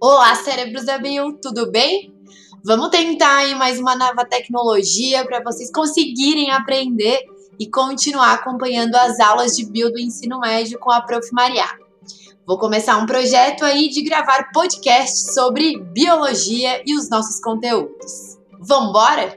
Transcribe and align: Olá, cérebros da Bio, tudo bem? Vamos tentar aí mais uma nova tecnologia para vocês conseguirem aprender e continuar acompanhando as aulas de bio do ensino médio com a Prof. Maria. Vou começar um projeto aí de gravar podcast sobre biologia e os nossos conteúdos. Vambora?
Olá, 0.00 0.32
cérebros 0.36 0.84
da 0.84 0.96
Bio, 0.96 1.32
tudo 1.42 1.72
bem? 1.72 2.14
Vamos 2.64 2.88
tentar 2.90 3.38
aí 3.38 3.56
mais 3.56 3.80
uma 3.80 3.96
nova 3.96 4.24
tecnologia 4.24 5.24
para 5.24 5.42
vocês 5.42 5.72
conseguirem 5.72 6.52
aprender 6.52 7.20
e 7.58 7.68
continuar 7.68 8.34
acompanhando 8.34 8.94
as 8.94 9.18
aulas 9.18 9.56
de 9.56 9.66
bio 9.66 9.90
do 9.90 9.98
ensino 9.98 10.38
médio 10.38 10.78
com 10.78 10.92
a 10.92 11.00
Prof. 11.00 11.28
Maria. 11.32 11.64
Vou 12.46 12.56
começar 12.60 12.96
um 12.96 13.06
projeto 13.06 13.64
aí 13.64 13.88
de 13.88 14.02
gravar 14.02 14.52
podcast 14.52 15.34
sobre 15.34 15.80
biologia 15.80 16.80
e 16.86 16.94
os 16.94 17.10
nossos 17.10 17.40
conteúdos. 17.40 18.38
Vambora? 18.60 19.36